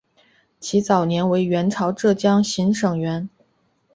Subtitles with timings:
[0.59, 3.27] 其早年为元朝浙江行省掾。